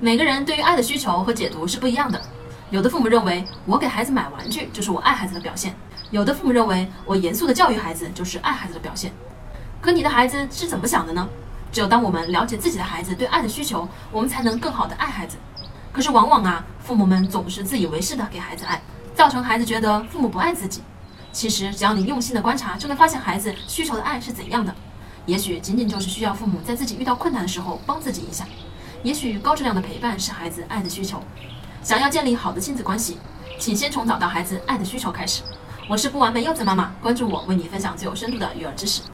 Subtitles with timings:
[0.00, 2.20] 每个人对于爱的需求和解读是不一样的。
[2.70, 5.74] 有的父母认为我给孩子买玩具就是我爱孩子的表现，
[6.12, 9.10] 有的父母认为我严肃的教育孩子就是爱孩子的表现。
[9.80, 11.28] 可你的孩子是怎么想的呢？
[11.72, 15.36] 只有当我们了解自己的孩子对爱的需求，我们才能更好的爱孩子。
[15.90, 18.80] 可是往往啊，父母们总是自以为是的给孩子爱，
[19.16, 20.80] 造成孩子觉得父母不爱自己。
[21.32, 24.72] 其实只要你用心的观察，就能发现孩子需求的爱是怎样的。
[25.26, 28.46] 也许仅仅就是需要父母在自己遇到困难的时候帮自己一下。
[29.02, 31.22] 也许高质量的陪伴是孩子爱的需求。
[31.82, 33.18] 想要建立好的亲子关系，
[33.58, 35.42] 请先从找到孩子爱的需求开始。
[35.88, 39.00] 我是不完美柚子妈妈，关注我，为你分享最有深度的育儿知识。